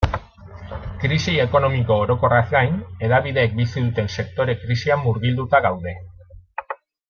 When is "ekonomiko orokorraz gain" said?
1.43-2.79